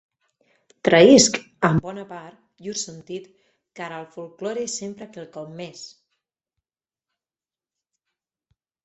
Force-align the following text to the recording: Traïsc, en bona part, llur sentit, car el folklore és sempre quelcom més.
Traïsc, 0.87 1.35
en 1.67 1.75
bona 1.87 2.05
part, 2.13 2.39
llur 2.67 2.73
sentit, 2.83 3.27
car 3.81 3.89
el 3.97 4.07
folklore 4.15 4.63
és 4.71 4.79
sempre 4.81 5.09
quelcom 5.13 5.53
més. 5.61 5.85